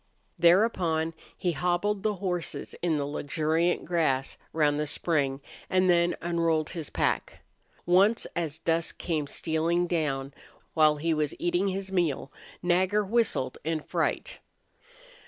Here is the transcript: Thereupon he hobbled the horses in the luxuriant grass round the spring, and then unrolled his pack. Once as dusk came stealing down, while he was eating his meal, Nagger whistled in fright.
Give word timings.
Thereupon 0.39 1.13
he 1.37 1.51
hobbled 1.51 2.01
the 2.01 2.15
horses 2.15 2.73
in 2.81 2.97
the 2.97 3.05
luxuriant 3.05 3.85
grass 3.85 4.35
round 4.51 4.79
the 4.79 4.87
spring, 4.87 5.41
and 5.69 5.91
then 5.91 6.15
unrolled 6.23 6.71
his 6.71 6.89
pack. 6.89 7.41
Once 7.85 8.25
as 8.35 8.57
dusk 8.57 8.97
came 8.97 9.27
stealing 9.27 9.85
down, 9.85 10.33
while 10.73 10.95
he 10.95 11.13
was 11.13 11.35
eating 11.37 11.67
his 11.67 11.91
meal, 11.91 12.31
Nagger 12.63 13.05
whistled 13.05 13.59
in 13.63 13.79
fright. 13.81 14.39